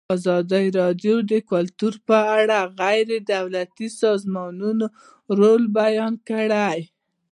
[0.15, 4.85] ازادي راډیو د کلتور په اړه د غیر دولتي سازمانونو
[5.39, 6.79] رول بیان کړی.